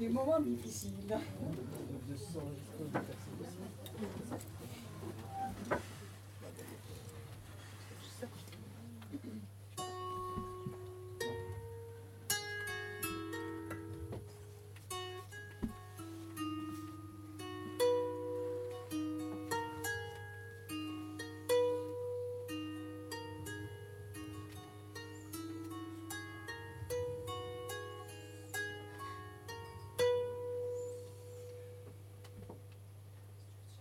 des 0.00 0.08
moments 0.08 0.40
difficiles. 0.40 1.14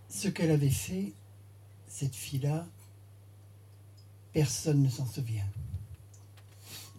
Ce 0.10 0.28
qu'elle 0.28 0.52
avait 0.52 0.70
fait, 0.70 1.14
cette 1.88 2.16
fille-là, 2.16 2.68
personne 4.34 4.82
ne 4.82 4.90
s'en 4.90 5.06
souvient. 5.06 5.48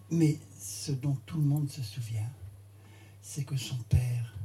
Mais 0.09 0.39
ce 0.59 0.91
dont 0.91 1.15
tout 1.25 1.37
le 1.37 1.45
monde 1.45 1.69
se 1.69 1.83
souvient, 1.83 2.29
c'est 3.21 3.43
que 3.43 3.57
son 3.57 3.77
père 3.89 4.35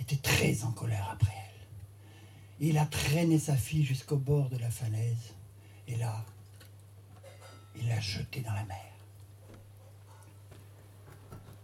était 0.00 0.16
très 0.16 0.64
en 0.64 0.72
colère 0.72 1.08
après 1.10 1.32
elle. 1.32 2.66
Il 2.68 2.78
a 2.78 2.86
traîné 2.86 3.38
sa 3.38 3.56
fille 3.56 3.84
jusqu'au 3.84 4.16
bord 4.16 4.48
de 4.48 4.56
la 4.56 4.70
falaise, 4.70 5.34
et 5.86 5.96
là, 5.96 6.24
il 7.76 7.88
l'a 7.88 8.00
jetée 8.00 8.40
dans 8.40 8.52
la 8.52 8.64
mer. 8.64 8.92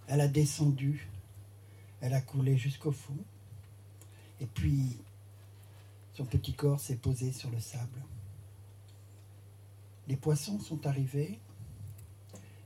Elle 0.09 0.20
a 0.20 0.29
descendu, 0.29 1.09
elle 2.01 2.15
a 2.15 2.20
coulé 2.20 2.59
jusqu'au 2.59 2.92
fond, 2.92 3.18
et 4.40 4.46
puis 4.46 4.98
son 6.14 6.24
petit 6.24 6.54
corps 6.54 6.80
s'est 6.80 6.96
posé 6.96 7.32
sur 7.32 7.51
le 7.51 7.60
sable. 7.60 8.02
Les 10.09 10.16
poissons 10.16 10.59
sont 10.59 10.87
arrivés. 10.87 11.40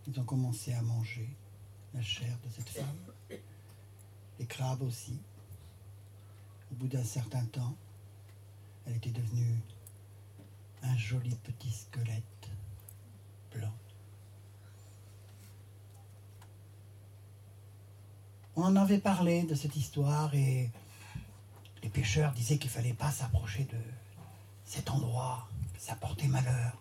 Ils 0.06 0.18
ont 0.18 0.24
commencé 0.24 0.72
à 0.72 0.82
manger 0.82 1.28
la 1.92 2.02
chair 2.02 2.38
de 2.44 2.48
cette 2.50 2.68
femme. 2.68 3.38
Les 4.38 4.46
crabes 4.46 4.82
aussi. 4.82 5.18
Au 6.72 6.74
bout 6.74 6.88
d'un 6.88 7.04
certain 7.04 7.44
temps, 7.46 7.76
elle 8.86 8.96
était 8.96 9.10
devenue 9.10 9.60
un 10.82 10.96
joli 10.96 11.34
petit 11.36 11.70
squelette 11.70 12.50
blanc. 13.52 13.72
On 18.56 18.62
en 18.62 18.76
avait 18.76 18.98
parlé 18.98 19.44
de 19.44 19.54
cette 19.54 19.76
histoire 19.76 20.34
et 20.34 20.70
les 21.84 21.90
pêcheurs 21.90 22.32
disaient 22.32 22.56
qu'il 22.56 22.70
ne 22.70 22.76
fallait 22.76 22.94
pas 22.94 23.12
s'approcher 23.12 23.64
de 23.64 23.76
cet 24.64 24.90
endroit, 24.90 25.46
ça 25.76 25.94
portait 25.94 26.28
malheur. 26.28 26.80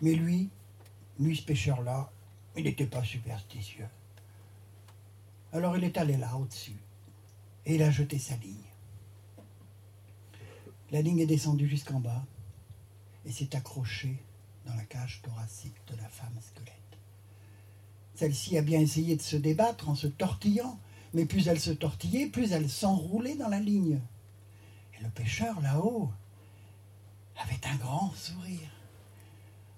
Mais 0.00 0.14
lui, 0.14 0.48
lui 1.20 1.36
ce 1.36 1.42
pêcheur-là, 1.42 2.10
il 2.56 2.64
n'était 2.64 2.86
pas 2.86 3.04
superstitieux. 3.04 3.88
Alors 5.52 5.76
il 5.76 5.84
est 5.84 5.98
allé 5.98 6.16
là, 6.16 6.34
au-dessus, 6.34 6.80
et 7.66 7.74
il 7.74 7.82
a 7.82 7.90
jeté 7.90 8.18
sa 8.18 8.36
ligne. 8.36 8.56
La 10.90 11.02
ligne 11.02 11.18
est 11.18 11.26
descendue 11.26 11.68
jusqu'en 11.68 12.00
bas 12.00 12.24
et 13.26 13.32
s'est 13.32 13.54
accrochée 13.54 14.16
dans 14.64 14.74
la 14.74 14.84
cage 14.84 15.20
thoracique 15.22 15.76
de 15.88 15.96
la 15.96 16.08
femme 16.08 16.38
squelette. 16.40 16.72
Celle-ci 18.14 18.56
a 18.56 18.62
bien 18.62 18.80
essayé 18.80 19.14
de 19.14 19.22
se 19.22 19.36
débattre 19.36 19.90
en 19.90 19.94
se 19.94 20.06
tortillant, 20.06 20.80
mais 21.14 21.24
plus 21.24 21.48
elle 21.48 21.60
se 21.60 21.70
tortillait, 21.70 22.26
plus 22.26 22.52
elle 22.52 22.68
s'enroulait 22.68 23.36
dans 23.36 23.48
la 23.48 23.60
ligne. 23.60 24.00
Et 24.98 25.02
le 25.02 25.10
pêcheur, 25.10 25.60
là-haut, 25.60 26.10
avait 27.36 27.60
un 27.72 27.76
grand 27.76 28.12
sourire. 28.14 28.70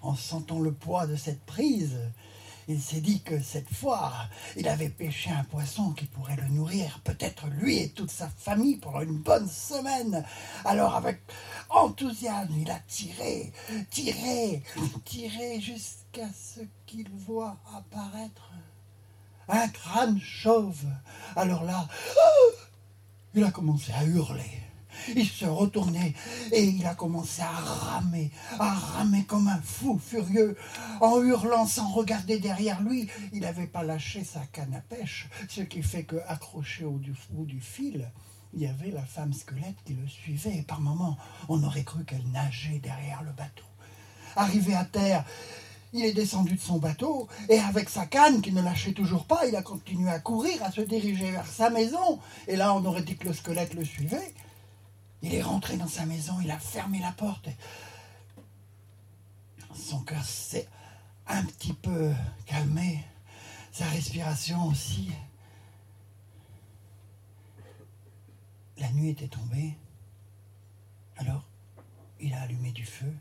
En 0.01 0.15
sentant 0.15 0.61
le 0.61 0.73
poids 0.73 1.07
de 1.07 1.17
cette 1.17 1.45
prise, 1.45 1.99
il 2.69 2.81
s'est 2.81 3.01
dit 3.01 3.23
que 3.23 3.41
cette 3.41 3.73
fois, 3.73 4.13
il 4.57 4.67
avait 4.67 4.89
pêché 4.89 5.31
un 5.31 5.45
poisson 5.45 5.93
qui 5.93 6.07
pourrait 6.07 6.37
le 6.37 6.49
nourrir, 6.49 7.01
peut-être 7.05 7.47
lui 7.49 7.79
et 7.79 7.91
toute 7.91 8.11
sa 8.11 8.29
famille, 8.29 8.77
pendant 8.77 9.03
une 9.03 9.19
bonne 9.19 9.49
semaine. 9.49 10.25
Alors, 10.65 10.97
avec 10.97 11.21
enthousiasme, 11.71 12.55
il 12.59 12.71
a 12.71 12.81
tiré, 12.81 13.53
tiré, 13.91 14.63
tiré 15.05 15.61
jusqu'à 15.61 16.29
ce 16.33 16.61
qu'il 16.87 17.09
voit 17.11 17.57
apparaître 17.75 18.51
un 19.49 19.69
crâne 19.69 20.21
chauve. 20.21 20.85
Alors 21.35 21.65
là, 21.65 21.89
il 23.35 23.45
a 23.45 23.51
commencé 23.51 23.93
à 23.93 24.05
hurler. 24.05 24.63
Il 25.15 25.29
se 25.29 25.45
retournait 25.45 26.15
et 26.53 26.65
il 26.65 26.87
a 26.87 26.95
commencé 26.95 27.43
à 27.43 27.51
ramer, 27.51 28.31
à 28.59 28.73
ramer 28.73 29.25
comme 29.25 29.47
un 29.47 29.61
fou 29.61 29.99
furieux, 29.99 30.57
en 31.01 31.23
hurlant 31.23 31.67
sans 31.67 31.93
regarder 31.93 32.39
derrière 32.39 32.81
lui. 32.83 33.09
Il 33.33 33.41
n'avait 33.41 33.67
pas 33.67 33.83
lâché 33.83 34.25
sa 34.25 34.41
canne 34.47 34.75
à 34.75 34.81
pêche, 34.81 35.29
ce 35.49 35.61
qui 35.61 35.83
fait 35.83 36.05
que, 36.05 36.17
accroché 36.27 36.85
au 36.85 36.99
bout 37.31 37.45
du 37.45 37.61
fil, 37.61 38.11
il 38.55 38.63
y 38.63 38.67
avait 38.67 38.91
la 38.91 39.05
femme 39.05 39.35
squelette 39.35 39.77
qui 39.85 39.93
le 39.93 40.09
suivait. 40.09 40.57
Et 40.57 40.63
par 40.63 40.81
moments, 40.81 41.19
on 41.49 41.63
aurait 41.63 41.85
cru 41.85 42.05
qu'elle 42.05 42.27
nageait 42.31 42.79
derrière 42.79 43.23
le 43.23 43.33
bateau. 43.33 43.65
Arrivé 44.35 44.75
à 44.75 44.85
terre, 44.85 45.25
il 45.97 46.05
est 46.05 46.13
descendu 46.13 46.55
de 46.55 46.61
son 46.61 46.79
bateau 46.79 47.29
et 47.49 47.59
avec 47.59 47.89
sa 47.89 48.07
canne 48.07 48.43
qui 48.43 48.53
ne 48.53 48.63
lâchait 48.63 48.93
toujours 48.93 49.25
pas, 49.25 49.47
il 49.47 49.57
a 49.57 49.63
continué 49.63 50.11
à 50.11 50.21
courir, 50.21 50.63
à 50.63 50.71
se 50.71 50.81
diriger 50.81 51.31
vers 51.31 51.47
sa 51.47 51.71
maison. 51.71 52.21
Et 52.49 52.57
là, 52.57 52.75
on 52.75 52.85
aurait 52.85 53.03
dit 53.03 53.17
que 53.17 53.29
le 53.29 53.35
squelette 53.35 53.75
le 53.75 53.85
suivait. 53.85 54.35
Il 55.23 55.35
est 55.35 55.43
rentré 55.43 55.77
dans 55.77 55.89
sa 55.89 56.07
maison, 56.07 56.35
il 56.43 56.51
a 56.51 56.59
fermé 56.59 56.99
la 57.01 57.13
porte. 57.13 57.49
Son 59.75 60.01
cœur 60.01 60.25
s'est 60.25 60.69
un 61.27 61.45
petit 61.45 61.73
peu 61.73 62.13
calmé, 62.47 63.05
sa 63.73 63.87
respiration 63.87 64.67
aussi. 64.67 65.11
La 68.79 68.91
nuit 68.93 69.11
était 69.11 69.29
tombée. 69.29 69.75
Alors, 71.17 71.45
il 72.21 72.35
a 72.35 72.43
allumé 72.43 72.73
du 72.73 72.85
feu 72.85 73.13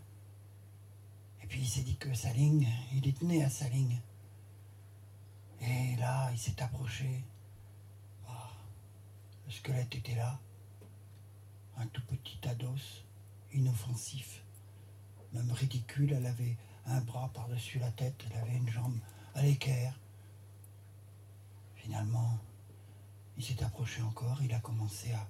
puis 1.55 1.63
il 1.63 1.69
s'est 1.69 1.83
dit 1.83 1.95
que 1.95 2.13
sa 2.13 2.33
ligne, 2.33 2.67
il 2.91 3.07
est 3.07 3.17
tenait 3.17 3.41
à 3.41 3.49
sa 3.49 3.69
ligne. 3.69 4.01
Et 5.61 5.95
là, 5.95 6.29
il 6.33 6.37
s'est 6.37 6.61
approché. 6.61 7.23
Ah, 8.27 8.51
le 9.45 9.51
squelette 9.53 9.95
était 9.95 10.15
là. 10.15 10.37
Un 11.77 11.87
tout 11.87 12.01
petit 12.07 12.37
tas 12.39 12.55
d'os, 12.55 13.05
inoffensif, 13.53 14.43
même 15.31 15.49
ridicule. 15.49 16.11
Elle 16.11 16.25
avait 16.25 16.57
un 16.87 16.99
bras 16.99 17.31
par-dessus 17.33 17.79
la 17.79 17.91
tête, 17.91 18.25
elle 18.29 18.37
avait 18.37 18.57
une 18.57 18.69
jambe 18.69 18.99
à 19.33 19.41
l'équerre. 19.41 19.97
Finalement, 21.75 22.37
il 23.37 23.45
s'est 23.45 23.63
approché 23.63 24.01
encore, 24.01 24.43
il 24.43 24.53
a 24.53 24.59
commencé 24.59 25.13
à 25.13 25.25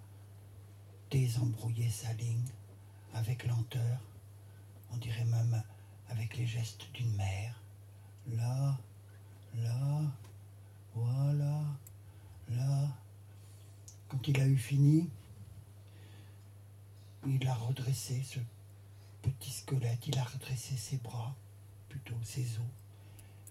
désembrouiller 1.12 1.92
sa 1.92 2.12
ligne 2.14 2.50
avec 3.14 3.46
lenteur, 3.46 4.02
on 4.92 4.98
dirait 4.98 5.26
même 5.26 5.64
avec 6.10 6.38
les 6.38 6.46
gestes 6.46 6.88
d'une 6.94 7.16
mère. 7.16 7.62
Là, 8.28 8.78
là, 9.56 10.02
voilà, 10.94 11.62
là. 12.50 12.88
Quand 14.08 14.28
il 14.28 14.40
a 14.40 14.48
eu 14.48 14.58
fini, 14.58 15.10
il 17.26 17.48
a 17.48 17.54
redressé 17.54 18.22
ce 18.24 18.40
petit 19.22 19.52
squelette, 19.52 20.08
il 20.08 20.18
a 20.18 20.24
redressé 20.24 20.78
ses 20.78 20.98
bras, 20.98 21.36
plutôt 21.90 22.16
ses 22.24 22.58
os. 22.58 22.66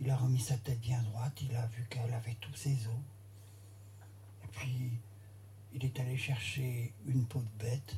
Il 0.00 0.10
a 0.10 0.16
remis 0.16 0.41
sa 0.41 0.56
tête 0.56 0.81
bien 0.81 1.03
droite, 1.03 1.41
il 1.42 1.54
a 1.56 1.66
vu 1.66 1.86
qu'elle 1.88 2.12
avait 2.15 2.36
tous 2.41 2.54
ses 2.54 2.86
os. 2.86 3.03
Et 4.44 4.48
puis, 4.53 4.91
il 5.72 5.84
est 5.84 5.98
allé 6.00 6.16
chercher 6.16 6.92
une 7.06 7.27
peau 7.27 7.41
de 7.41 7.65
bête 7.65 7.97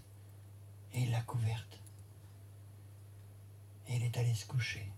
et 0.94 1.02
il 1.02 1.10
l'a 1.10 1.22
couverte 1.22 1.78
et 3.88 3.96
il 3.96 4.02
est 4.02 4.16
allé 4.16 4.34
se 4.34 4.46
coucher. 4.46 4.90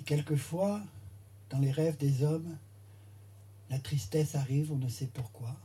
Et 0.00 0.02
quelquefois, 0.04 0.80
dans 1.50 1.58
les 1.58 1.70
rêves 1.70 1.96
des 1.96 2.22
hommes, 2.22 2.56
la 3.70 3.78
tristesse 3.78 4.34
arrive, 4.34 4.72
on 4.72 4.76
ne 4.76 4.88
sait 4.88 5.06
pourquoi, 5.06 5.56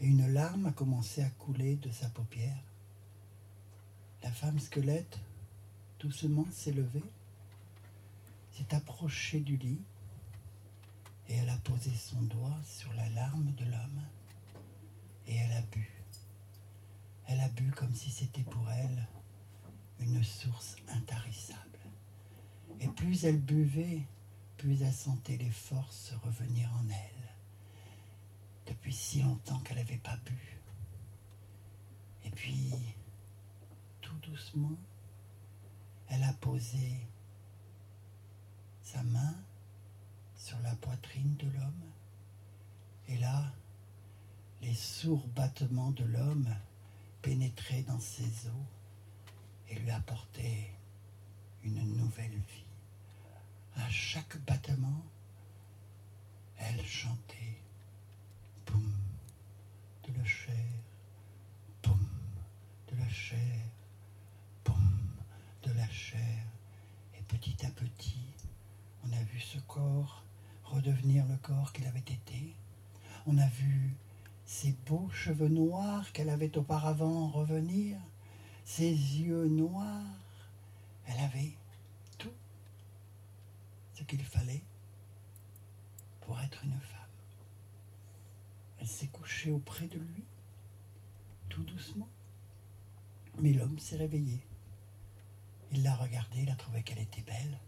et 0.00 0.06
une 0.06 0.32
larme 0.32 0.66
a 0.66 0.72
commencé 0.72 1.22
à 1.22 1.30
couler 1.30 1.76
de 1.76 1.90
sa 1.90 2.08
paupière. 2.08 2.62
La 4.22 4.30
femme 4.30 4.58
squelette, 4.58 5.18
doucement 5.98 6.46
s'est 6.50 6.72
levée, 6.72 7.04
s'est 8.52 8.74
approchée 8.74 9.40
du 9.40 9.56
lit, 9.56 9.80
et 11.28 11.36
elle 11.36 11.50
a 11.50 11.56
posé 11.58 11.90
son 11.94 12.20
doigt 12.22 12.58
sur 12.64 12.92
la 12.94 13.08
larme 13.10 13.52
de 13.54 13.64
l'homme, 13.64 14.02
et 15.26 15.36
elle 15.36 15.52
a 15.52 15.62
bu. 15.62 15.88
Elle 17.28 17.40
a 17.40 17.48
bu 17.48 17.70
comme 17.70 17.94
si 17.94 18.10
c'était 18.10 18.42
pour 18.42 18.68
elle 18.70 19.06
une 20.00 20.22
source 20.24 20.76
intarissable. 20.88 21.78
Et 22.80 22.88
plus 22.88 23.24
elle 23.24 23.40
buvait, 23.40 24.06
plus 24.56 24.82
elle 24.82 24.92
sentait 24.92 25.36
les 25.36 25.50
forces 25.50 26.12
revenir 26.24 26.70
en 26.74 26.88
elle. 26.88 27.06
depuis 28.66 28.92
si 28.92 29.20
longtemps 29.22 29.58
qu'elle 29.60 29.78
n'avait 29.78 29.96
pas 29.98 30.16
bu. 30.24 30.60
Et 32.24 32.30
puis, 32.30 32.72
tout 34.00 34.16
doucement, 34.22 34.76
elle 36.08 36.22
a 36.22 36.32
posé 36.34 37.00
sa 38.82 39.02
main 39.02 39.34
sur 40.36 40.58
la 40.60 40.74
poitrine 40.76 41.34
de 41.36 41.48
l'homme. 41.48 41.90
Et 43.08 43.18
là, 43.18 43.52
les 44.62 44.74
sourds 44.74 45.26
battements 45.28 45.90
de 45.90 46.04
l'homme 46.04 46.54
pénétraient 47.22 47.82
dans 47.82 48.00
ses 48.00 48.46
os 48.46 48.66
et 49.70 49.74
lui 49.76 49.90
apportaient 49.90 50.70
une 51.62 51.96
nouvelle 51.96 52.30
vie. 52.30 52.64
À 53.76 53.88
chaque 53.88 54.36
battement, 54.44 55.02
elle 56.58 56.84
chantait 56.84 57.58
Boum 58.66 58.92
de 60.06 60.18
la 60.18 60.24
chair, 60.24 60.66
boum 61.82 62.08
de 62.88 62.96
la 62.96 63.08
chair, 63.08 63.64
boum 64.64 64.98
de 65.62 65.72
la 65.72 65.88
chair. 65.88 66.44
Et 67.18 67.22
petit 67.22 67.64
à 67.64 67.70
petit, 67.70 68.34
on 69.04 69.12
a 69.12 69.22
vu 69.22 69.40
ce 69.40 69.58
corps 69.60 70.24
redevenir 70.64 71.26
le 71.26 71.36
corps 71.36 71.72
qu'il 71.72 71.86
avait 71.86 71.98
été. 71.98 72.54
On 73.26 73.38
a 73.38 73.48
vu 73.48 73.94
ses 74.44 74.72
beaux 74.86 75.08
cheveux 75.10 75.48
noirs 75.48 76.12
qu'elle 76.12 76.30
avait 76.30 76.56
auparavant 76.58 77.28
revenir, 77.28 77.98
ses 78.70 78.92
yeux 78.92 79.48
noirs. 79.48 80.06
Elle 81.06 81.18
avait 81.18 81.52
tout 82.18 82.32
ce 83.94 84.04
qu'il 84.04 84.22
fallait 84.22 84.62
pour 86.20 86.40
être 86.40 86.62
une 86.64 86.78
femme. 86.78 87.00
Elle 88.78 88.86
s'est 88.86 89.08
couchée 89.08 89.50
auprès 89.50 89.88
de 89.88 89.98
lui, 89.98 90.22
tout 91.48 91.64
doucement. 91.64 92.08
Mais 93.40 93.52
l'homme 93.52 93.80
s'est 93.80 93.96
réveillé. 93.96 94.40
Il 95.72 95.82
l'a 95.82 95.96
regardée, 95.96 96.42
il 96.42 96.50
a 96.50 96.54
trouvé 96.54 96.84
qu'elle 96.84 97.00
était 97.00 97.22
belle. 97.22 97.58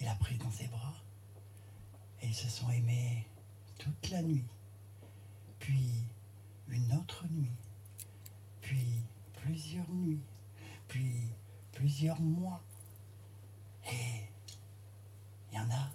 Il 0.00 0.06
l'a 0.06 0.16
prise 0.16 0.38
dans 0.38 0.50
ses 0.50 0.66
bras. 0.66 0.96
Et 2.22 2.26
ils 2.26 2.34
se 2.34 2.48
sont 2.48 2.70
aimés 2.70 3.24
toute 3.78 4.10
la 4.10 4.22
nuit. 4.22 4.48
Puis 5.60 5.92
une 6.66 6.92
autre 6.94 7.24
nuit. 7.28 7.56
Puis 8.60 9.04
plusieurs 9.42 9.88
nuits. 9.90 10.22
Puis 10.88 11.28
plusieurs 11.72 12.20
mois. 12.20 12.62
Et 13.86 14.22
il 15.50 15.56
y 15.56 15.60
en 15.60 15.70
a 15.70 15.90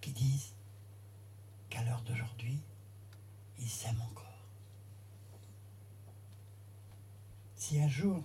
qui 0.00 0.12
disent 0.12 0.54
qu'à 1.70 1.82
l'heure 1.82 2.02
d'aujourd'hui, 2.02 2.60
ils 3.58 3.68
s'aiment 3.68 4.02
encore. 4.02 4.24
Si 7.56 7.80
un 7.80 7.88
jour 7.88 8.22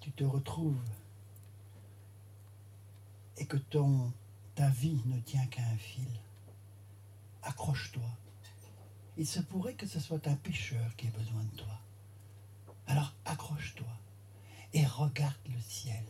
tu 0.00 0.10
te 0.10 0.24
retrouves 0.24 0.82
et 3.36 3.46
que 3.46 3.56
ton, 3.56 4.12
ta 4.56 4.68
vie 4.68 5.00
ne 5.06 5.20
tient 5.20 5.46
qu'à 5.46 5.62
un 5.62 5.76
fil, 5.76 6.08
accroche-toi. 7.42 8.02
Il 9.16 9.26
se 9.26 9.40
pourrait 9.40 9.74
que 9.74 9.86
ce 9.86 10.00
soit 10.00 10.26
un 10.26 10.34
pêcheur 10.36 10.96
qui 10.96 11.06
ait 11.06 11.10
besoin 11.10 11.42
de 11.44 11.56
toi. 11.56 11.78
Alors 12.86 13.14
accroche-toi 13.24 13.86
et 14.72 14.84
regarde 14.86 15.36
le 15.48 15.60
ciel. 15.60 16.04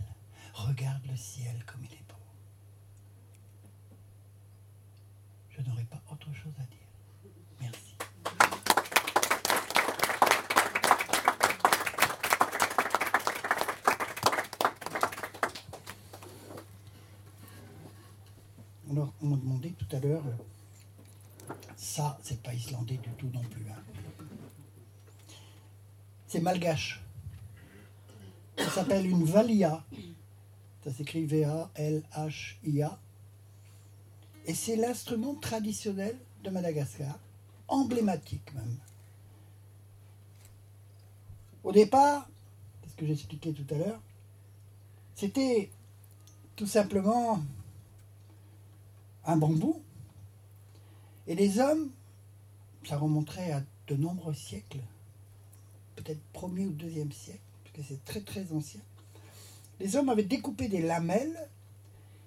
Regarde 0.55 1.05
le 1.07 1.17
ciel 1.17 1.65
comme 1.67 1.85
il 1.85 1.93
est 1.93 2.05
beau. 2.09 2.15
Je 5.51 5.63
n'aurai 5.63 5.85
pas 5.85 6.03
autre 6.11 6.33
chose 6.33 6.53
à 6.59 6.65
dire. 6.65 6.79
Merci. 7.61 7.95
Alors, 18.91 19.13
on 19.23 19.27
m'a 19.27 19.37
demandé 19.37 19.73
tout 19.73 19.97
à 19.97 20.01
l'heure, 20.01 20.23
ça, 21.93 22.19
c'est 22.23 22.43
pas 22.43 22.55
islandais 22.55 22.97
du 22.97 23.11
tout 23.19 23.29
non 23.35 23.43
plus. 23.43 23.67
hein. 23.71 23.83
C'est 26.27 26.41
malgache. 26.41 27.03
Ça 28.57 28.71
s'appelle 28.71 29.07
une 29.07 29.25
valia. 29.25 29.85
Ça 30.83 30.91
s'écrit 30.91 31.27
V-A-L-H-I-A. 31.27 32.99
Et 34.47 34.55
c'est 34.55 34.77
l'instrument 34.77 35.35
traditionnel 35.35 36.19
de 36.43 36.49
Madagascar, 36.49 37.19
emblématique 37.69 38.55
même. 38.55 38.79
Au 41.63 41.73
départ, 41.73 42.27
c'est 42.83 42.91
ce 42.91 42.97
que 42.97 43.07
j'expliquais 43.07 43.53
tout 43.53 43.67
à 43.75 43.77
l'heure, 43.77 44.01
c'était 45.15 45.71
tout 46.57 46.67
simplement 46.67 47.43
un 49.27 49.37
bambou. 49.37 49.83
Et 51.33 51.35
les 51.35 51.61
hommes, 51.61 51.89
ça 52.87 52.99
remonterait 52.99 53.53
à 53.53 53.63
de 53.87 53.97
nombreux 53.97 54.35
siècles, 54.35 54.81
peut-être 55.97 56.21
premier 56.35 56.67
ou 56.67 56.73
deuxième 56.73 57.11
siècle, 57.11 57.41
parce 57.65 57.75
que 57.75 57.83
c'est 57.89 58.05
très 58.05 58.21
très 58.21 58.53
ancien. 58.53 58.83
Les 59.81 59.97
hommes 59.97 60.11
avaient 60.11 60.25
découpé 60.25 60.69
des 60.69 60.83
lamelles 60.83 61.49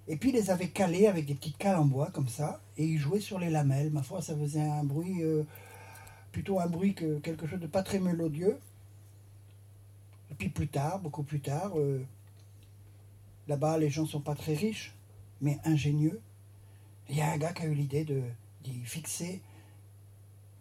et 0.07 0.18
puis 0.18 0.31
les 0.31 0.50
avaient 0.50 0.69
calées 0.69 1.06
avec 1.06 1.28
des 1.28 1.36
petites 1.36 1.60
cales 1.60 1.75
en 1.75 1.86
bois 1.86 2.10
comme 2.10 2.28
ça, 2.28 2.60
et 2.78 2.84
ils 2.84 2.98
jouaient 2.98 3.19
sur 3.19 3.38
les 3.38 3.52
lamelles. 3.52 3.92
Ma 3.92 4.02
foi, 4.02 4.24
ça 4.24 4.36
faisait 4.36 4.68
un 4.68 4.84
bruit, 4.84 5.22
euh, 5.22 5.44
plutôt 6.31 6.60
un 6.60 6.66
bruit 6.66 6.96
que 6.96 7.19
quelque 7.19 7.46
chose 7.46 7.60
de 7.60 7.68
pas 7.68 7.84
très 7.84 8.00
mélodieux. 8.00 8.57
Et 10.31 10.34
puis 10.34 10.50
plus 10.50 10.68
tard, 10.68 10.98
beaucoup 10.98 11.22
plus 11.22 11.42
tard, 11.42 11.78
euh, 11.78 12.04
là-bas 13.48 13.78
les 13.78 13.92
gens 13.92 14.07
sont 14.07 14.22
pas 14.22 14.34
très 14.34 14.56
riches, 14.56 14.96
mais 15.42 15.60
ingénieux. 15.63 16.19
Il 17.07 17.18
y 17.18 17.22
a 17.22 17.31
un 17.31 17.38
gars 17.38 17.54
qui 17.54 17.62
a 17.62 17.66
eu 17.68 17.75
l'idée 17.75 18.04
de 18.04 18.24
d'y 18.66 18.86
fixer, 18.86 19.42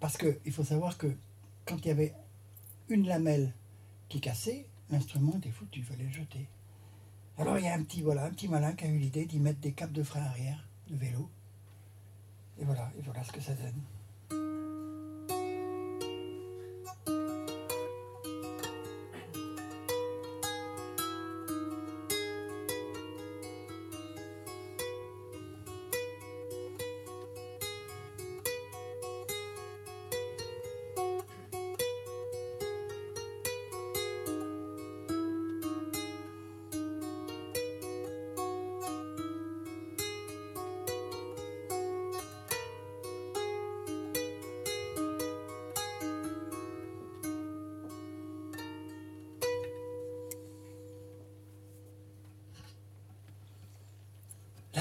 parce 0.00 0.16
qu'il 0.16 0.52
faut 0.52 0.64
savoir 0.64 0.98
que 0.98 1.16
quand 1.64 1.78
il 1.78 1.88
y 1.88 1.90
avait 1.90 2.14
une 2.88 3.06
lamelle 3.06 3.52
qui 4.08 4.20
cassait, 4.20 4.66
l'instrument 4.90 5.36
était 5.38 5.50
foutu, 5.50 5.80
il 5.80 5.84
fallait 5.84 6.04
le 6.04 6.10
jeter. 6.10 6.48
Alors 7.38 7.58
il 7.58 7.64
y 7.64 7.68
a 7.68 7.74
un 7.74 7.82
petit, 7.82 8.02
voilà, 8.02 8.26
un 8.26 8.30
petit 8.30 8.48
malin 8.48 8.74
qui 8.74 8.84
a 8.84 8.88
eu 8.88 8.98
l'idée 8.98 9.26
d'y 9.26 9.40
mettre 9.40 9.60
des 9.60 9.72
capes 9.72 9.92
de 9.92 10.02
frein 10.02 10.22
arrière 10.22 10.68
de 10.88 10.96
vélo. 10.96 11.28
Et 12.58 12.64
voilà, 12.64 12.92
et 12.98 13.02
voilà 13.02 13.24
ce 13.24 13.32
que 13.32 13.40
ça 13.40 13.54
donne. 13.54 13.80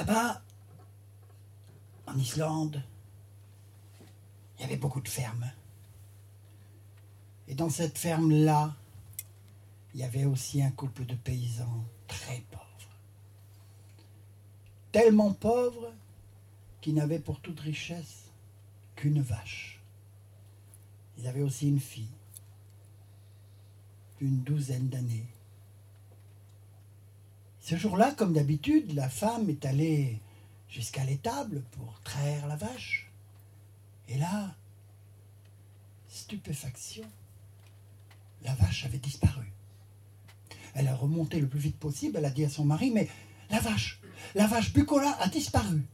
Là-bas, 0.05 0.41
en 2.07 2.17
Islande, 2.17 2.83
il 4.57 4.61
y 4.61 4.65
avait 4.65 4.75
beaucoup 4.75 4.99
de 4.99 5.07
fermes. 5.07 5.49
Et 7.47 7.55
dans 7.55 7.69
cette 7.69 7.97
ferme-là, 7.97 8.75
il 9.93 10.01
y 10.01 10.03
avait 10.03 10.25
aussi 10.25 10.61
un 10.61 10.71
couple 10.71 11.05
de 11.05 11.15
paysans 11.15 11.85
très 12.09 12.43
pauvres. 12.51 12.97
Tellement 14.91 15.31
pauvres 15.31 15.93
qu'ils 16.81 16.95
n'avaient 16.95 17.19
pour 17.19 17.39
toute 17.39 17.61
richesse 17.61 18.25
qu'une 18.97 19.21
vache. 19.21 19.81
Ils 21.17 21.27
avaient 21.27 21.43
aussi 21.43 21.69
une 21.69 21.79
fille 21.79 22.17
d'une 24.19 24.41
douzaine 24.43 24.89
d'années. 24.89 25.29
Ce 27.63 27.77
jour-là, 27.77 28.11
comme 28.11 28.33
d'habitude, 28.33 28.91
la 28.91 29.07
femme 29.07 29.49
est 29.49 29.63
allée 29.63 30.19
jusqu'à 30.67 31.05
l'étable 31.05 31.63
pour 31.71 32.01
traire 32.01 32.45
la 32.45 32.57
vache. 32.57 33.09
Et 34.09 34.17
là, 34.17 34.53
stupéfaction, 36.09 37.05
la 38.43 38.53
vache 38.55 38.85
avait 38.85 38.97
disparu. 38.97 39.49
Elle 40.73 40.89
a 40.89 40.95
remonté 40.95 41.39
le 41.39 41.47
plus 41.47 41.61
vite 41.61 41.77
possible, 41.77 42.17
elle 42.17 42.25
a 42.25 42.31
dit 42.31 42.43
à 42.43 42.49
son 42.49 42.65
mari, 42.65 42.91
mais 42.91 43.09
la 43.49 43.61
vache, 43.61 44.01
la 44.35 44.45
vache 44.45 44.73
Bucola 44.73 45.17
a 45.21 45.29
disparu. 45.29 45.85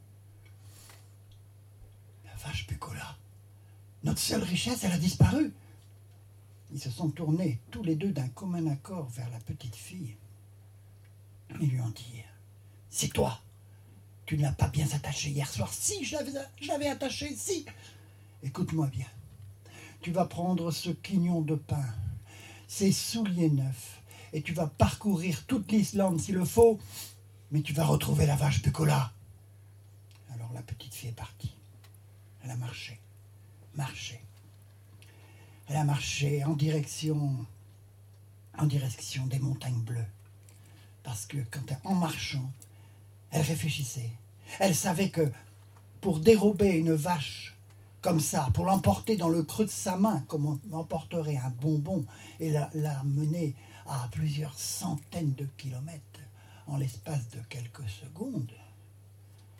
La 2.25 2.33
vache 2.47 2.65
Bucola 2.65 3.15
Notre 4.03 4.21
seule 4.21 4.43
richesse, 4.43 4.83
elle 4.83 4.93
a 4.93 4.97
disparu. 4.97 5.53
Ils 6.71 6.81
se 6.81 6.89
sont 6.89 7.11
tournés 7.11 7.59
tous 7.69 7.83
les 7.83 7.95
deux 7.95 8.11
d'un 8.11 8.29
commun 8.29 8.65
accord 8.65 9.07
vers 9.09 9.29
la 9.29 9.39
petite 9.39 9.75
fille. 9.75 10.17
Ils 11.61 11.69
lui 11.69 11.81
ont 11.81 11.89
dit 11.89 12.23
C'est 12.89 13.13
toi 13.13 13.41
Tu 14.25 14.37
ne 14.37 14.43
l'as 14.43 14.51
pas 14.51 14.67
bien 14.67 14.87
attaché 14.93 15.29
hier 15.29 15.49
soir 15.49 15.71
Si, 15.73 16.03
je 16.03 16.15
l'avais 16.67 16.89
attaché, 16.89 17.35
si 17.35 17.65
Écoute-moi 18.43 18.87
bien. 18.87 19.07
Tu 20.01 20.11
vas 20.11 20.25
prendre 20.25 20.71
ce 20.71 20.91
quignon 20.91 21.41
de 21.41 21.55
pain, 21.55 21.85
ces 22.67 22.91
souliers 22.93 23.49
neufs, 23.49 24.01
et 24.31 24.41
tu 24.41 24.53
vas 24.53 24.67
parcourir 24.67 25.45
toute 25.45 25.69
l'Islande 25.71 26.21
s'il 26.21 26.35
le 26.35 26.45
faut, 26.45 26.79
mais 27.51 27.61
tu 27.61 27.73
vas 27.73 27.85
retrouver 27.85 28.25
la 28.25 28.37
vache 28.37 28.61
Bucola. 28.61 29.11
Alors 30.33 30.53
la 30.53 30.61
petite 30.61 30.93
fille 30.93 31.09
est 31.09 31.13
partie. 31.13 31.53
Elle 32.43 32.51
a 32.51 32.55
marché, 32.55 32.99
marché. 33.75 34.21
Elle 35.67 35.75
a 35.75 35.83
marché 35.83 36.45
en 36.45 36.53
direction, 36.53 37.45
en 38.57 38.65
direction 38.65 39.25
des 39.27 39.39
montagnes 39.39 39.81
bleues. 39.81 40.05
Parce 41.09 41.25
que 41.25 41.39
quand 41.49 41.65
en 41.85 41.95
marchant, 41.95 42.51
elle 43.31 43.41
réfléchissait. 43.41 44.11
Elle 44.59 44.75
savait 44.75 45.09
que 45.09 45.31
pour 46.01 46.19
dérober 46.19 46.69
une 46.69 46.93
vache 46.93 47.57
comme 47.99 48.19
ça, 48.19 48.49
pour 48.53 48.65
l'emporter 48.65 49.17
dans 49.17 49.27
le 49.27 49.41
creux 49.41 49.65
de 49.65 49.71
sa 49.71 49.97
main, 49.97 50.23
comme 50.27 50.45
on 50.45 50.59
emporterait 50.71 51.37
un 51.37 51.49
bonbon, 51.49 52.05
et 52.39 52.51
la, 52.51 52.69
la 52.75 53.03
mener 53.05 53.55
à 53.87 54.07
plusieurs 54.11 54.53
centaines 54.53 55.33
de 55.33 55.45
kilomètres 55.57 56.19
en 56.67 56.77
l'espace 56.77 57.27
de 57.29 57.39
quelques 57.49 57.89
secondes, 57.89 58.53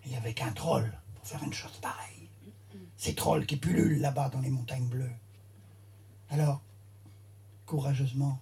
il 0.05 0.11
n'y 0.11 0.17
avait 0.17 0.35
qu'un 0.35 0.51
troll 0.51 0.93
pour 1.15 1.25
faire 1.25 1.43
une 1.43 1.53
chose 1.53 1.79
pareille. 1.81 2.29
Ces 2.95 3.15
trolls 3.15 3.47
qui 3.47 3.57
pullulent 3.57 3.99
là-bas 3.99 4.29
dans 4.29 4.41
les 4.41 4.51
montagnes 4.51 4.87
bleues. 4.87 5.15
Alors, 6.29 6.61
courageusement, 7.65 8.39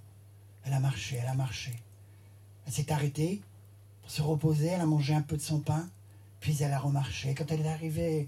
elle 0.65 0.73
a 0.73 0.81
marché, 0.81 1.15
elle 1.21 1.29
a 1.29 1.35
marché. 1.35 1.71
Elle 2.67 2.73
s'est 2.73 2.91
arrêtée 2.91 3.41
pour 4.01 4.11
se 4.11 4.21
reposer, 4.21 4.67
elle 4.67 4.81
a 4.81 4.85
mangé 4.85 5.15
un 5.15 5.21
peu 5.21 5.37
de 5.37 5.41
son 5.41 5.61
pain, 5.61 5.89
puis 6.41 6.61
elle 6.61 6.73
a 6.73 6.79
remarché. 6.79 7.33
Quand 7.33 7.49
elle 7.49 7.61
est 7.61 7.69
arrivée 7.69 8.27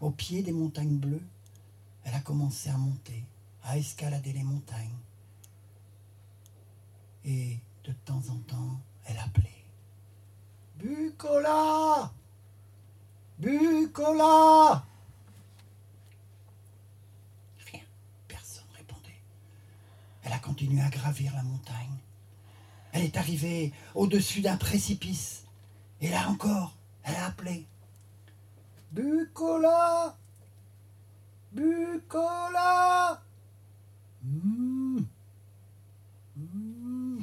au 0.00 0.10
pied 0.10 0.42
des 0.42 0.52
montagnes 0.52 0.96
bleues, 0.96 1.22
elle 2.04 2.14
a 2.14 2.20
commencé 2.20 2.70
à 2.70 2.76
monter, 2.76 3.24
à 3.64 3.76
escalader 3.76 4.32
les 4.32 4.44
montagnes. 4.44 4.96
Et 7.24 7.58
de 7.84 7.92
temps 8.04 8.22
en 8.30 8.36
temps, 8.46 8.80
elle 9.06 9.18
appelait. 9.18 9.64
Bucola 10.76 12.12
Bucola 13.40 14.84
Rien, 17.72 17.82
personne 18.28 18.64
ne 18.70 18.76
répondait. 18.76 19.20
Elle 20.22 20.32
a 20.32 20.38
continué 20.38 20.80
à 20.80 20.88
gravir 20.88 21.34
la 21.34 21.42
montagne. 21.42 21.98
Elle 22.92 23.04
est 23.04 23.16
arrivée 23.16 23.72
au-dessus 23.94 24.40
d'un 24.40 24.56
précipice. 24.56 25.44
Et 26.00 26.08
là 26.08 26.28
encore, 26.28 26.76
elle 27.04 27.14
a 27.16 27.26
appelé. 27.26 27.66
Bucola 28.92 30.16
Bucola 31.52 33.22
mmh. 34.22 35.00
Mmh. 36.36 37.22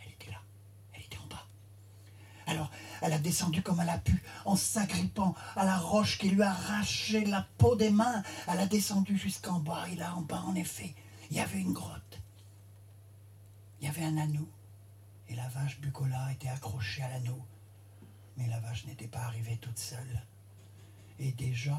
Elle 0.00 0.12
était 0.12 0.30
là, 0.30 0.40
elle 0.92 1.02
était 1.02 1.18
en 1.18 1.26
bas. 1.26 1.46
Alors, 2.46 2.70
elle 3.02 3.12
a 3.12 3.18
descendu 3.18 3.62
comme 3.62 3.80
elle 3.80 3.88
a 3.88 3.98
pu, 3.98 4.22
en 4.44 4.56
s'agrippant 4.56 5.34
à 5.56 5.64
la 5.64 5.78
roche 5.78 6.18
qui 6.18 6.30
lui 6.30 6.42
a 6.42 6.50
arraché 6.50 7.24
la 7.24 7.46
peau 7.58 7.76
des 7.76 7.90
mains. 7.90 8.22
Elle 8.48 8.60
a 8.60 8.66
descendu 8.66 9.16
jusqu'en 9.16 9.60
bas, 9.60 9.86
et 9.92 9.96
là 9.96 10.14
en 10.16 10.22
bas, 10.22 10.42
en 10.46 10.54
effet, 10.54 10.94
il 11.30 11.36
y 11.36 11.40
avait 11.40 11.60
une 11.60 11.72
grotte. 11.72 12.20
Il 13.80 13.86
y 13.86 13.88
avait 13.88 14.04
un 14.04 14.18
anneau, 14.18 14.48
et 15.30 15.36
la 15.36 15.48
vache 15.48 15.80
Bucola 15.80 16.28
était 16.32 16.48
accrochée 16.48 17.02
à 17.02 17.08
l'anneau. 17.08 17.38
Mais 18.36 18.48
la 18.48 18.58
vache 18.60 18.86
n'était 18.86 19.06
pas 19.06 19.20
arrivée 19.20 19.58
toute 19.60 19.78
seule. 19.78 20.22
Et 21.18 21.32
déjà, 21.32 21.78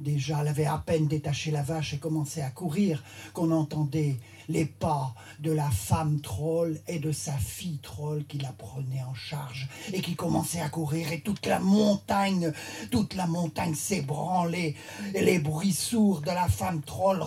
déjà, 0.00 0.40
elle 0.40 0.48
avait 0.48 0.66
à 0.66 0.78
peine 0.78 1.06
détaché 1.06 1.50
la 1.50 1.62
vache 1.62 1.94
et 1.94 1.98
commencé 1.98 2.42
à 2.42 2.50
courir 2.50 3.02
qu'on 3.32 3.50
entendait 3.50 4.16
les 4.48 4.66
pas 4.66 5.14
de 5.38 5.52
la 5.52 5.70
femme 5.70 6.20
troll 6.20 6.80
et 6.88 6.98
de 6.98 7.12
sa 7.12 7.38
fille 7.38 7.78
troll 7.78 8.24
qui 8.26 8.38
la 8.38 8.52
prenait 8.52 9.04
en 9.04 9.14
charge 9.14 9.68
et 9.92 10.02
qui 10.02 10.16
commençait 10.16 10.60
à 10.60 10.68
courir 10.68 11.12
et 11.12 11.20
toute 11.20 11.46
la 11.46 11.60
montagne, 11.60 12.52
toute 12.90 13.14
la 13.14 13.26
montagne 13.26 13.74
s'ébranlait 13.74 14.74
et 15.14 15.24
les 15.24 15.38
bruits 15.38 15.72
sourds 15.72 16.20
de 16.20 16.26
la 16.26 16.48
femme 16.48 16.82
troll 16.82 17.22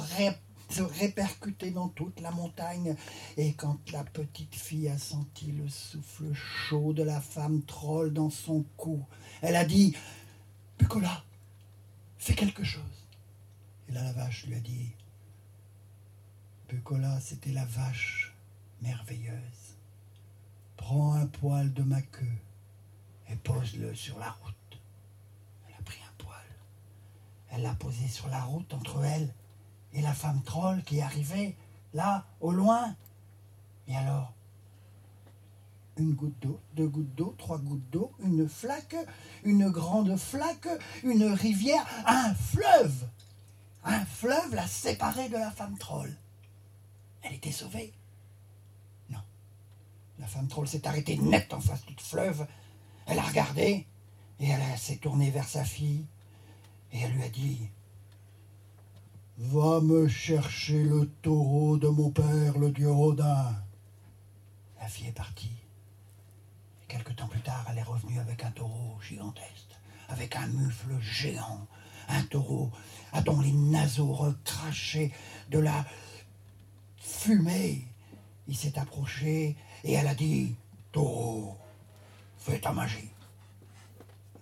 se 0.70 0.82
répercutaient 0.82 1.72
dans 1.72 1.90
toute 1.90 2.20
la 2.20 2.32
montagne. 2.32 2.96
Et 3.38 3.54
quand 3.54 3.80
la 3.92 4.04
petite 4.04 4.56
fille 4.56 4.90
a 4.90 4.98
senti 4.98 5.52
le 5.52 5.68
souffle 5.70 6.34
chaud 6.34 6.94
de 6.94 7.04
la 7.04 7.22
femme 7.22 7.64
troll 7.64 8.14
dans 8.14 8.30
son 8.30 8.64
cou, 8.78 9.06
elle 9.42 9.56
a 9.56 9.66
dit 9.66 9.96
Bucola, 10.78 11.24
Fais 12.18 12.34
quelque 12.34 12.64
chose. 12.64 12.82
Et 13.88 13.92
la 13.92 14.12
vache 14.14 14.48
lui 14.48 14.56
a 14.56 14.60
dit 14.60 14.92
Bucola, 16.68 17.20
c'était 17.20 17.52
la 17.52 17.66
vache 17.66 18.34
merveilleuse. 18.82 19.78
Prends 20.76 21.14
un 21.14 21.28
poil 21.28 21.72
de 21.72 21.84
ma 21.84 22.02
queue 22.02 22.38
et 23.30 23.36
pose-le 23.36 23.94
sur 23.94 24.18
la 24.18 24.32
route. 24.32 24.82
Elle 25.68 25.76
a 25.80 25.84
pris 25.84 26.00
un 26.02 26.24
poil. 26.24 26.46
Elle 27.52 27.62
l'a 27.62 27.76
posé 27.76 28.08
sur 28.08 28.28
la 28.30 28.44
route 28.44 28.74
entre 28.74 29.04
elle 29.04 29.32
et 29.96 30.02
la 30.02 30.14
femme 30.14 30.44
troll 30.44 30.84
qui 30.84 31.02
arrivait 31.02 31.56
là, 31.94 32.26
au 32.42 32.52
loin. 32.52 32.96
Et 33.88 33.96
alors, 33.96 34.34
une 35.98 36.14
goutte 36.14 36.38
d'eau, 36.42 36.60
deux 36.74 36.88
gouttes 36.88 37.16
d'eau, 37.16 37.34
trois 37.38 37.58
gouttes 37.58 37.90
d'eau, 37.90 38.12
une 38.20 38.48
flaque, 38.50 38.98
une 39.44 39.70
grande 39.70 40.18
flaque, 40.18 40.68
une 41.04 41.24
rivière, 41.24 41.86
un 42.06 42.36
fleuve. 42.36 43.08
Un 43.86 44.06
fleuve 44.06 44.54
l'a 44.54 44.68
séparée 44.68 45.30
de 45.30 45.38
la 45.38 45.52
femme 45.52 45.78
troll. 45.78 46.14
Elle 47.22 47.34
était 47.34 47.52
sauvée. 47.52 47.94
Non. 49.10 49.20
La 50.20 50.28
femme 50.28 50.48
troll 50.48 50.68
s'est 50.68 50.86
arrêtée 50.86 51.18
net 51.18 51.54
en 51.54 51.62
face 51.62 51.86
du 51.86 51.96
fleuve. 51.98 52.46
Elle 53.06 53.20
a 53.20 53.24
regardé 53.24 53.88
et 54.40 54.50
elle 54.50 54.78
s'est 54.78 54.98
tournée 54.98 55.30
vers 55.30 55.48
sa 55.48 55.64
fille 55.64 56.06
et 56.92 57.00
elle 57.00 57.14
lui 57.14 57.24
a 57.24 57.30
dit 57.30 57.70
Va 59.38 59.82
me 59.82 60.08
chercher 60.08 60.82
le 60.84 61.10
taureau 61.22 61.78
de 61.78 61.90
mon 61.90 62.10
père, 62.10 62.58
le 62.58 62.72
dieu 62.72 62.90
Rodin. 62.90 63.54
La 64.80 64.88
fille 64.88 65.08
est 65.08 65.12
partie. 65.12 65.52
Quelque 66.88 67.12
temps 67.12 67.28
plus 67.28 67.42
tard, 67.42 67.66
elle 67.70 67.80
est 67.80 67.84
revenue 67.84 68.18
avec 68.20 68.46
un 68.46 68.52
taureau 68.52 68.98
gigantesque, 69.02 69.76
avec 70.08 70.38
un 70.38 70.48
mufle 70.48 70.98
géant, 71.02 71.68
un 72.08 72.24
taureau 72.24 72.72
à 73.12 73.22
dont 73.22 73.42
les 73.42 73.52
naseaux 73.52 74.14
recrachaient 74.14 75.12
de 75.50 75.60
la 75.60 75.86
fumée. 76.98 77.86
Il 78.48 78.56
s'est 78.56 78.80
approché 78.80 79.58
et 79.84 79.94
elle 79.94 80.08
a 80.08 80.16
dit 80.16 80.56
Taureau, 80.94 81.58
fais 82.38 82.60
ta 82.60 82.72
magie. 82.72 83.12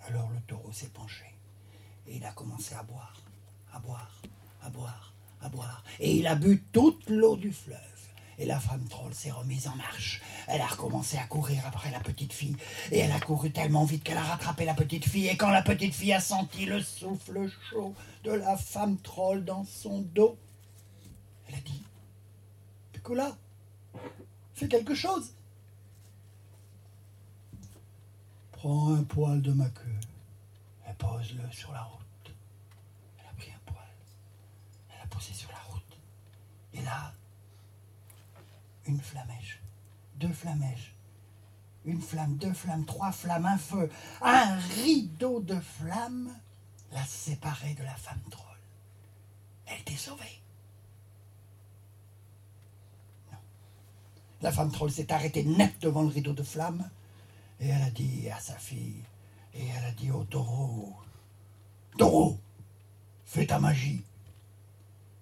Alors 0.08 0.30
le 0.30 0.40
taureau 0.42 0.72
s'est 0.72 0.90
penché 0.90 1.26
et 2.06 2.18
il 2.18 2.26
a 2.26 2.32
commencé 2.34 2.76
à 2.76 2.84
boire, 2.84 3.16
à 3.74 3.80
boire, 3.80 4.12
à 4.64 4.70
boire, 4.70 5.14
à 5.42 5.50
boire. 5.50 5.84
Et 6.00 6.16
il 6.16 6.28
a 6.28 6.36
bu 6.36 6.64
toute 6.72 7.10
l'eau 7.10 7.36
du 7.36 7.52
fleuve. 7.52 7.80
Et 8.40 8.46
la 8.46 8.60
femme 8.60 8.88
troll 8.88 9.14
s'est 9.14 9.32
remise 9.32 9.68
en 9.68 9.76
marche. 9.76 10.22
Elle 10.48 10.62
a 10.62 10.66
recommencé 10.66 11.18
à 11.18 11.26
courir 11.26 11.64
après 11.68 11.92
la 11.92 12.00
petite 12.00 12.34
fille. 12.34 12.56
Et 12.92 13.00
elle 13.00 13.12
a 13.12 13.20
couru 13.20 13.52
tellement 13.52 13.86
vite 13.86 14.04
qu'elle 14.04 14.18
a 14.18 14.24
rattrapé 14.24 14.66
la 14.66 14.74
petite 14.74 15.08
fille. 15.08 15.28
Et 15.28 15.38
quand 15.38 15.52
la 15.52 15.62
petite 15.62 15.94
fille 15.94 16.14
a 16.14 16.20
senti 16.20 16.66
le 16.66 16.82
souffle 16.82 17.50
chaud 17.70 17.94
de 18.24 18.32
la 18.32 18.58
femme 18.58 18.98
troll 18.98 19.46
dans 19.46 19.66
son 19.66 20.02
dos, 20.02 20.38
elle 21.48 21.56
a 21.56 21.62
dit 21.62 21.84
Picola, 22.92 23.38
fais 24.56 24.68
quelque 24.68 24.96
chose. 24.96 25.34
Prends 28.52 28.96
un 28.96 29.04
poil 29.04 29.42
de 29.42 29.52
ma 29.52 29.70
queue 29.70 30.00
et 30.90 30.94
pose-le 30.94 31.52
sur 31.52 31.72
la 31.72 31.82
route. 31.82 32.34
Elle 33.20 33.30
a 33.30 33.34
pris 33.34 33.52
un 33.52 33.72
poil. 33.72 33.86
Elle 34.90 35.00
l'a 35.00 35.08
posé 35.08 35.34
sur 35.34 35.50
la 35.52 35.60
route. 35.70 35.98
Là, 36.84 37.14
une 38.86 39.00
flamèche, 39.00 39.62
deux 40.16 40.34
flamèches, 40.34 40.94
une 41.86 42.02
flamme, 42.02 42.36
deux 42.38 42.54
flammes, 42.54 42.86
trois 42.86 43.12
flammes, 43.12 43.46
un 43.46 43.58
feu, 43.58 43.90
un 44.22 44.56
rideau 44.56 45.40
de 45.40 45.60
flammes 45.60 46.34
la 46.92 47.04
séparait 47.06 47.74
de 47.74 47.84
la 47.84 47.96
femme 47.96 48.22
troll. 48.30 48.58
Elle 49.66 49.80
était 49.82 49.96
sauvée. 49.96 50.42
Non. 53.32 53.38
La 54.42 54.52
femme 54.52 54.72
troll 54.72 54.92
s'est 54.92 55.12
arrêtée 55.12 55.44
net 55.44 55.74
devant 55.82 56.02
le 56.02 56.10
rideau 56.10 56.34
de 56.34 56.44
flammes 56.44 56.90
et 57.60 57.68
elle 57.68 57.82
a 57.82 57.92
dit 57.92 58.30
à 58.30 58.40
sa 58.40 58.58
fille, 58.58 59.04
et 59.54 59.66
elle 59.68 59.86
a 59.86 59.92
dit 59.92 60.12
au 60.12 60.24
taureau, 60.26 60.94
Taureau, 61.98 62.40
fais 63.24 63.46
ta 63.46 63.60
magie. 63.60 64.04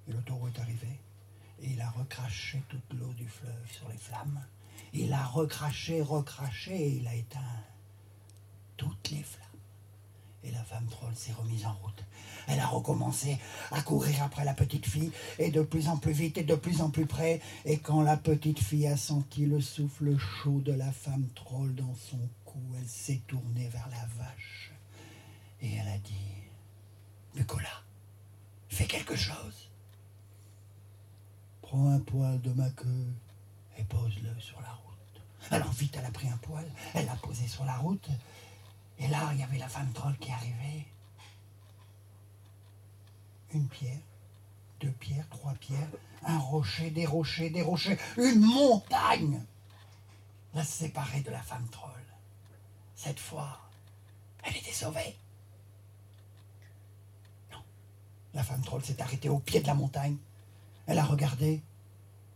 Et 0.07 0.13
le 0.13 0.21
taureau 0.23 0.47
est 0.47 0.59
arrivé. 0.59 1.00
Il 1.63 1.79
a 1.81 1.89
recraché 1.89 2.61
toute 2.69 2.99
l'eau 2.99 3.13
du 3.13 3.27
fleuve 3.27 3.71
sur 3.71 3.87
les 3.89 3.97
flammes. 3.97 4.41
Il 4.93 5.13
a 5.13 5.23
recraché, 5.23 6.01
recraché, 6.01 6.75
et 6.75 6.89
il 6.97 7.07
a 7.07 7.15
éteint 7.15 7.39
toutes 8.77 9.11
les 9.11 9.23
flammes. 9.23 9.47
Et 10.43 10.51
la 10.51 10.63
femme 10.63 10.87
troll 10.87 11.15
s'est 11.15 11.33
remise 11.33 11.65
en 11.65 11.73
route. 11.73 12.03
Elle 12.47 12.59
a 12.59 12.65
recommencé 12.65 13.37
à 13.71 13.81
courir 13.81 14.23
après 14.23 14.43
la 14.43 14.55
petite 14.55 14.87
fille, 14.87 15.11
et 15.37 15.51
de 15.51 15.61
plus 15.61 15.87
en 15.87 15.97
plus 15.97 16.13
vite 16.13 16.37
et 16.39 16.43
de 16.43 16.55
plus 16.55 16.81
en 16.81 16.89
plus 16.89 17.05
près. 17.05 17.41
Et 17.65 17.77
quand 17.77 18.01
la 18.01 18.17
petite 18.17 18.59
fille 18.59 18.87
a 18.87 18.97
senti 18.97 19.45
le 19.45 19.61
souffle 19.61 20.17
chaud 20.17 20.61
de 20.61 20.73
la 20.73 20.91
femme 20.91 21.27
troll 21.35 21.75
dans 21.75 21.95
son 21.95 22.19
cou, 22.45 22.59
elle 22.77 22.87
s'est 22.87 23.21
tournée 23.27 23.67
vers 23.69 23.87
la 23.89 24.05
vache. 24.17 24.71
Et 25.61 25.75
elle 25.75 25.87
a 25.87 25.97
dit 25.99 26.15
Nicolas, 27.35 27.83
fais 28.67 28.87
quelque 28.87 29.15
chose. 29.15 29.70
Prends 31.71 31.89
un 31.89 31.99
poil 31.99 32.41
de 32.41 32.51
ma 32.51 32.69
queue 32.71 33.07
et 33.77 33.83
pose-le 33.85 34.37
sur 34.41 34.59
la 34.59 34.73
route. 34.73 35.21
Alors 35.51 35.71
vite, 35.71 35.95
elle 35.97 36.03
a 36.03 36.11
pris 36.11 36.27
un 36.27 36.35
poil, 36.35 36.69
elle 36.93 37.05
l'a 37.05 37.15
posé 37.15 37.47
sur 37.47 37.63
la 37.63 37.77
route, 37.77 38.09
et 38.99 39.07
là, 39.07 39.29
il 39.31 39.39
y 39.39 39.43
avait 39.43 39.57
la 39.57 39.69
femme 39.69 39.89
troll 39.93 40.17
qui 40.17 40.33
arrivait. 40.33 40.85
Une 43.53 43.69
pierre, 43.69 44.01
deux 44.81 44.91
pierres, 44.91 45.29
trois 45.29 45.53
pierres, 45.53 45.87
un 46.23 46.39
rocher, 46.39 46.91
des 46.91 47.05
rochers, 47.05 47.49
des 47.49 47.61
rochers, 47.61 47.97
une 48.17 48.41
montagne 48.41 49.41
la 50.53 50.65
séparait 50.65 51.21
de 51.21 51.31
la 51.31 51.41
femme 51.41 51.69
troll. 51.69 52.03
Cette 52.97 53.19
fois, 53.21 53.61
elle 54.43 54.57
était 54.57 54.73
sauvée. 54.73 55.15
Non, 57.49 57.63
la 58.33 58.43
femme 58.43 58.61
troll 58.61 58.83
s'est 58.83 59.01
arrêtée 59.01 59.29
au 59.29 59.39
pied 59.39 59.61
de 59.61 59.67
la 59.67 59.73
montagne. 59.73 60.17
Elle 60.91 60.99
a 60.99 61.05
regardé 61.05 61.63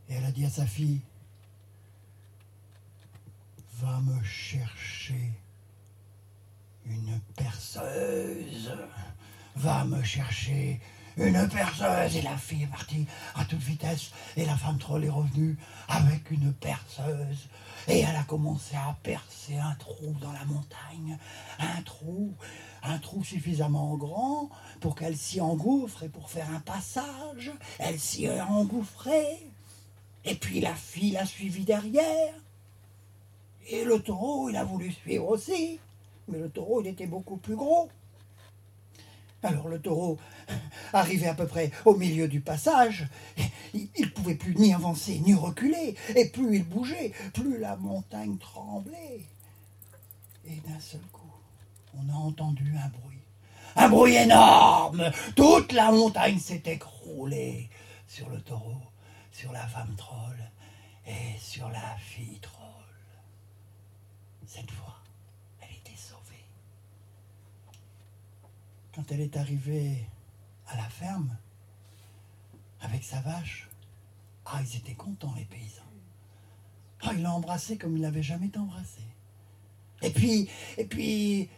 et 0.08 0.14
elle 0.14 0.24
a 0.24 0.32
dit 0.32 0.46
à 0.46 0.50
sa 0.50 0.66
fille, 0.66 1.02
va 3.82 4.00
me 4.00 4.24
chercher 4.24 5.34
une 6.86 7.20
perceuse. 7.36 8.72
Va 9.58 9.84
me 9.84 10.02
chercher 10.04 10.80
une 11.18 11.50
perceuse. 11.50 12.16
Et 12.16 12.22
la 12.22 12.38
fille 12.38 12.64
est 12.64 12.68
partie 12.68 13.06
à 13.36 13.44
toute 13.44 13.60
vitesse. 13.60 14.12
Et 14.38 14.46
la 14.46 14.56
femme 14.56 14.78
troll 14.78 15.04
est 15.04 15.10
revenue 15.10 15.58
avec 15.90 16.32
une 16.32 16.54
perceuse. 16.54 17.50
Et 17.88 18.00
elle 18.00 18.16
a 18.16 18.24
commencé 18.24 18.76
à 18.76 18.98
percer 19.04 19.58
un 19.58 19.76
trou 19.76 20.16
dans 20.20 20.32
la 20.32 20.44
montagne. 20.46 21.18
Un 21.60 21.82
trou, 21.84 22.34
un 22.84 22.98
trou 22.98 23.24
suffisamment 23.24 23.96
grand 23.96 24.50
pour 24.80 24.96
qu'elle 24.96 25.18
s'y 25.18 25.40
engouffre 25.40 26.04
et 26.04 26.10
pour 26.10 26.30
faire 26.30 26.50
un 26.52 26.60
passage. 26.60 27.52
Elle 27.78 28.00
s'y 28.00 28.26
est 28.26 28.42
engouffrée. 28.42 29.52
Et 30.24 30.36
puis 30.36 30.60
la 30.60 30.74
fille 30.74 31.12
l'a 31.12 31.26
suivi 31.26 31.64
derrière. 31.64 32.34
Et 33.68 33.84
le 33.84 34.00
taureau, 34.00 34.50
il 34.50 34.58
a 34.58 34.64
voulu 34.64 34.92
suivre 34.92 35.30
aussi. 35.30 35.80
Mais 36.28 36.40
le 36.40 36.50
taureau, 36.50 36.82
il 36.82 36.88
était 36.88 37.08
beaucoup 37.08 37.38
plus 37.38 37.56
gros. 37.56 37.90
Alors 39.46 39.68
le 39.68 39.80
taureau 39.80 40.18
arrivait 40.94 41.28
à 41.28 41.34
peu 41.34 41.46
près 41.46 41.72
au 41.86 41.96
milieu 41.96 42.28
du 42.28 42.42
passage. 42.42 43.08
Il 43.74 43.90
ne 44.00 44.08
pouvait 44.08 44.36
plus 44.36 44.56
ni 44.56 44.74
avancer 44.74 45.20
ni 45.20 45.34
reculer. 45.34 45.96
Et 46.16 46.30
plus 46.30 46.58
il 46.58 46.64
bougeait, 46.64 47.12
plus 47.34 47.60
la 47.60 47.76
montagne 47.76 48.38
tremblait. 48.38 49.22
Et 50.46 50.56
d'un 50.68 50.80
seul 50.80 51.02
coup, 51.12 51.34
on 51.94 52.10
a 52.10 52.16
entendu 52.16 52.74
un 52.78 52.88
bruit. 52.88 53.20
Un 53.76 53.90
bruit 53.90 54.16
énorme. 54.16 55.12
Toute 55.36 55.74
la 55.74 55.92
montagne 55.92 56.40
s'est 56.40 56.64
écroulée 56.66 57.70
sur 58.08 58.30
le 58.30 58.40
taureau, 58.40 58.82
sur 59.34 59.52
la 59.52 59.68
femme 59.68 59.94
troll 59.98 60.38
et 61.06 61.38
sur 61.40 61.68
la 61.70 61.98
fille 62.00 62.40
troll. 62.40 62.66
Cette 64.48 64.72
fois, 64.72 64.96
quand 68.96 69.12
elle 69.12 69.20
est 69.20 69.36
arrivée 69.36 70.08
à 70.68 70.78
la 70.78 70.88
ferme 70.88 71.36
avec 72.80 73.04
sa 73.04 73.20
vache, 73.20 73.70
ah, 74.46 74.62
ils 74.62 74.78
étaient 74.78 74.94
contents, 74.94 75.34
les 75.36 75.46
paysans. 75.46 75.82
Ah, 77.02 77.12
il 77.14 77.22
l'a 77.22 77.34
embrassé 77.34 77.78
comme 77.78 77.98
il 77.98 78.02
n'avait 78.02 78.24
jamais 78.24 78.48
été 78.48 78.58
embrassé. 78.58 79.02
Et 80.02 80.12
puis, 80.12 80.50
et 80.78 80.86
puis, 80.86 81.50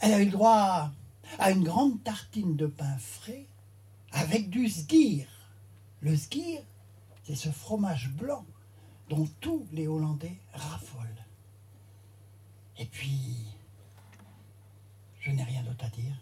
elle 0.00 0.12
a 0.12 0.20
eu 0.20 0.24
le 0.24 0.30
droit 0.32 0.90
à 1.38 1.50
une 1.50 1.62
grande 1.62 2.02
tartine 2.02 2.56
de 2.56 2.66
pain 2.66 2.96
frais 2.98 3.46
avec 4.10 4.50
du 4.50 4.68
skyr. 4.68 5.26
Le 6.00 6.16
skyr, 6.16 6.62
c'est 7.22 7.36
ce 7.36 7.50
fromage 7.50 8.10
blanc 8.10 8.44
dont 9.08 9.28
tous 9.40 9.66
les 9.72 9.86
Hollandais 9.86 10.40
raffolent. 10.52 11.24
Et 12.78 12.86
puis, 12.86 13.46
je 15.20 15.30
n'ai 15.30 15.44
rien 15.44 15.62
d'autre 15.62 15.84
à 15.84 15.88
dire. 15.90 16.16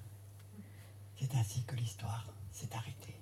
C'est 1.21 1.37
ainsi 1.37 1.63
que 1.65 1.77
l'histoire 1.77 2.27
s'est 2.51 2.71
arrêtée. 2.75 3.15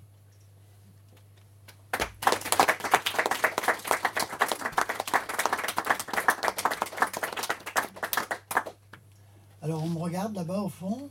Alors 9.61 9.83
on 9.83 9.89
me 9.89 9.99
regarde 9.99 10.33
là-bas 10.33 10.61
au 10.61 10.69
fond. 10.69 11.09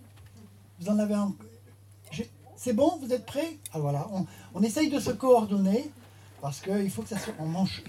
Vous 0.80 0.88
en 0.88 0.98
avez 0.98 1.14
un. 1.14 1.34
C'est 2.56 2.72
bon, 2.72 2.96
vous 2.96 3.12
êtes 3.12 3.26
prêts? 3.26 3.58
Ah 3.72 3.78
voilà, 3.78 4.08
on, 4.54 4.62
essaye 4.62 4.90
de 4.90 4.98
se 4.98 5.10
coordonner 5.10 5.92
parce 6.40 6.60
qu'il 6.60 6.90
faut 6.90 7.02
que 7.02 7.10
ça 7.10 7.18
soit. 7.18 7.34
On 7.38 7.46
mange, 7.46 7.82